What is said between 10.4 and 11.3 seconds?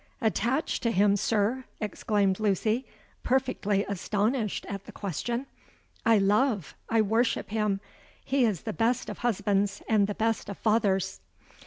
of fathers!'